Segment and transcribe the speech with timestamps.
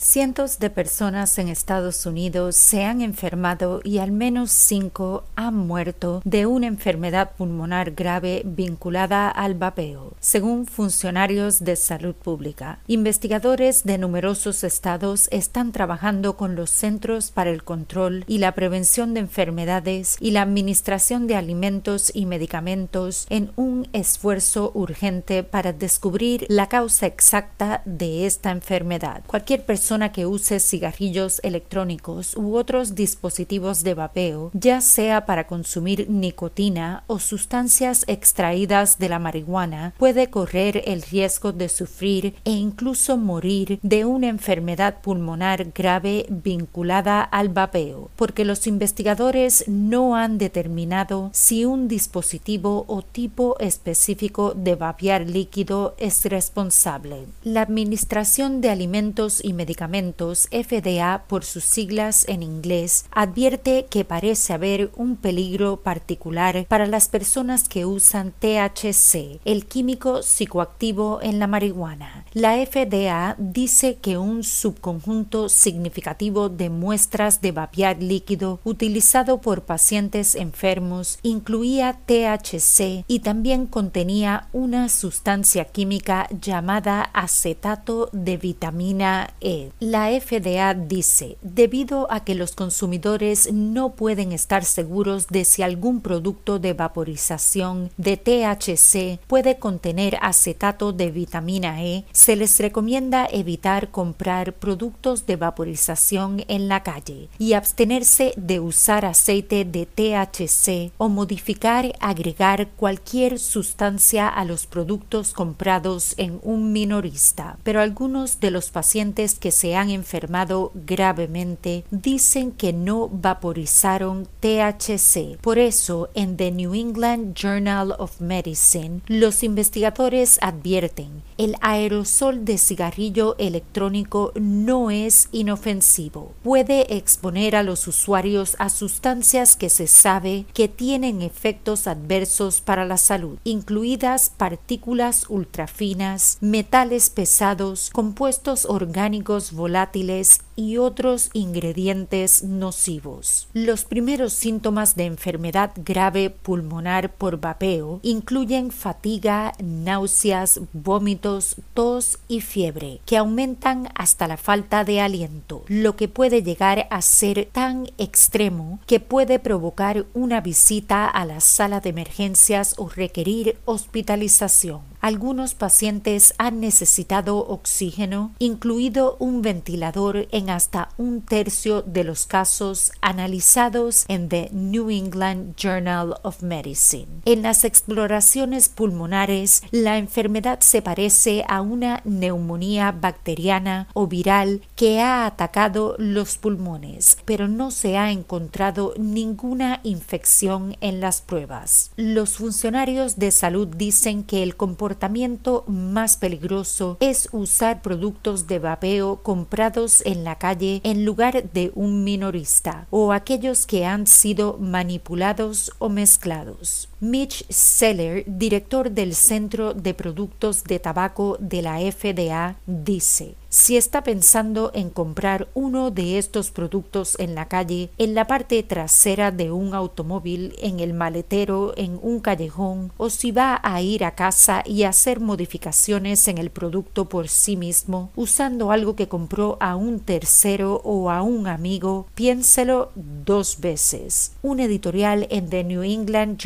[0.00, 6.22] Cientos de personas en Estados Unidos se han enfermado y al menos cinco han muerto
[6.24, 12.78] de una enfermedad pulmonar grave vinculada al vapeo, según funcionarios de salud pública.
[12.86, 19.14] Investigadores de numerosos estados están trabajando con los Centros para el Control y la Prevención
[19.14, 26.46] de Enfermedades y la Administración de Alimentos y Medicamentos en un esfuerzo urgente para descubrir
[26.48, 29.24] la causa exacta de esta enfermedad.
[29.26, 36.10] Cualquier persona que use cigarrillos electrónicos u otros dispositivos de vapeo, ya sea para consumir
[36.10, 43.16] nicotina o sustancias extraídas de la marihuana, puede correr el riesgo de sufrir e incluso
[43.16, 51.30] morir de una enfermedad pulmonar grave vinculada al vapeo, porque los investigadores no han determinado
[51.32, 57.24] si un dispositivo o tipo específico de vapear líquido es responsable.
[57.42, 64.52] La Administración de Alimentos y Medicamentos FDA por sus siglas en inglés, advierte que parece
[64.52, 71.46] haber un peligro particular para las personas que usan THC, el químico psicoactivo en la
[71.46, 72.24] marihuana.
[72.32, 80.34] La FDA dice que un subconjunto significativo de muestras de vapear líquido utilizado por pacientes
[80.34, 89.67] enfermos incluía THC y también contenía una sustancia química llamada acetato de vitamina E.
[89.80, 96.00] La FDA dice, debido a que los consumidores no pueden estar seguros de si algún
[96.00, 103.90] producto de vaporización de THC puede contener acetato de vitamina E, se les recomienda evitar
[103.90, 111.08] comprar productos de vaporización en la calle y abstenerse de usar aceite de THC o
[111.08, 117.58] modificar, agregar cualquier sustancia a los productos comprados en un minorista.
[117.62, 125.36] Pero algunos de los pacientes que se han enfermado gravemente dicen que no vaporizaron THC.
[125.40, 132.58] Por eso, en The New England Journal of Medicine, los investigadores advierten el aerosol de
[132.58, 136.32] cigarrillo electrónico no es inofensivo.
[136.42, 142.84] Puede exponer a los usuarios a sustancias que se sabe que tienen efectos adversos para
[142.84, 153.46] la salud, incluidas partículas ultrafinas, metales pesados, compuestos orgánicos volátiles y otros ingredientes nocivos.
[153.52, 162.40] Los primeros síntomas de enfermedad grave pulmonar por vapeo incluyen fatiga, náuseas, vómitos, tos y
[162.40, 167.86] fiebre, que aumentan hasta la falta de aliento, lo que puede llegar a ser tan
[167.96, 174.80] extremo que puede provocar una visita a la sala de emergencias o requerir hospitalización.
[175.00, 182.92] Algunos pacientes han necesitado oxígeno, incluido un ventilador en hasta un tercio de los casos
[183.00, 187.06] analizados en The New England Journal of Medicine.
[187.24, 195.00] En las exploraciones pulmonares, la enfermedad se parece a una neumonía bacteriana o viral que
[195.00, 201.90] ha atacado los pulmones, pero no se ha encontrado ninguna infección en las pruebas.
[201.96, 209.22] Los funcionarios de salud dicen que el comportamiento más peligroso es usar productos de vapeo
[209.22, 215.72] comprados en la calle en lugar de un minorista o aquellos que han sido manipulados
[215.78, 216.88] o mezclados.
[217.00, 224.02] Mitch Seller, director del Centro de Productos de Tabaco de la FDA, dice si está
[224.02, 229.50] pensando en comprar uno de estos productos en la calle, en la parte trasera de
[229.50, 234.62] un automóvil, en el maletero, en un callejón, o si va a ir a casa
[234.66, 240.00] y hacer modificaciones en el producto por sí mismo, usando algo que compró a un
[240.00, 244.32] tercero o a un amigo, piénselo dos veces.
[244.42, 246.36] Un editorial en The New England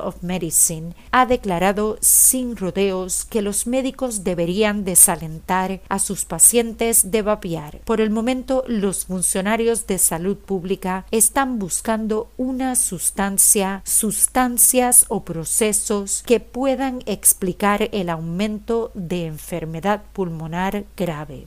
[0.00, 7.22] Of Medicine ha declarado sin rodeos que los médicos deberían desalentar a sus pacientes de
[7.22, 7.80] vapear.
[7.84, 16.22] Por el momento, los funcionarios de salud pública están buscando una sustancia, sustancias o procesos
[16.26, 21.46] que puedan explicar el aumento de enfermedad pulmonar grave.